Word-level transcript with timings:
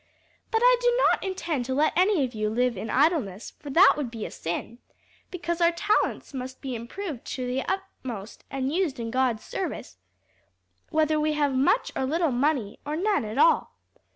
But 0.49 0.61
I 0.63 0.77
do 0.81 0.97
not 0.97 1.23
intend 1.23 1.65
to 1.65 1.75
let 1.75 1.93
any 1.95 2.23
of 2.25 2.33
you 2.33 2.49
live 2.49 2.75
in 2.75 2.89
idleness, 2.89 3.51
for 3.59 3.69
that 3.69 3.93
would 3.97 4.09
be 4.09 4.25
a 4.25 4.31
sin, 4.31 4.79
because 5.29 5.61
our 5.61 5.71
talents 5.71 6.33
must 6.33 6.59
be 6.59 6.73
improved 6.73 7.23
to 7.35 7.45
the 7.45 7.61
utmost 7.61 8.43
and 8.49 8.73
used 8.73 8.99
in 8.99 9.11
God's 9.11 9.43
service, 9.43 9.97
whether 10.89 11.19
we 11.19 11.33
have 11.33 11.53
much 11.53 11.91
or 11.95 12.03
little 12.05 12.31
money 12.31 12.79
or 12.83 12.95
none 12.95 13.23
at 13.23 13.37
all. 13.37 13.73